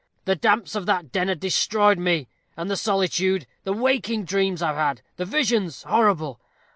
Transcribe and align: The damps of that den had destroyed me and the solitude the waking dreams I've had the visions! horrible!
The 0.25 0.35
damps 0.35 0.73
of 0.73 0.87
that 0.87 1.11
den 1.11 1.27
had 1.27 1.39
destroyed 1.39 1.99
me 1.99 2.27
and 2.57 2.71
the 2.71 2.75
solitude 2.75 3.45
the 3.65 3.71
waking 3.73 4.25
dreams 4.25 4.59
I've 4.63 4.73
had 4.75 5.03
the 5.17 5.25
visions! 5.25 5.83
horrible! 5.83 6.41